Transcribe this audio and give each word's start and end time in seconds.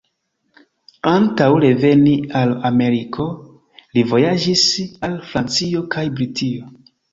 Antaŭ 1.11 1.49
reveni 1.63 2.13
al 2.39 2.55
Ameriko, 2.71 3.27
li 3.99 4.07
vojaĝis 4.15 4.67
al 5.11 5.17
Francio 5.31 5.87
kaj 5.97 6.09
Britio. 6.19 6.75